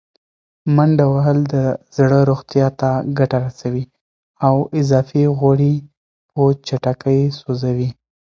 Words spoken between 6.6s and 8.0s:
چټکۍ سوځوي.